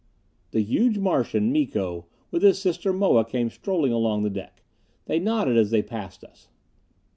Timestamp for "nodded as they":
5.19-5.83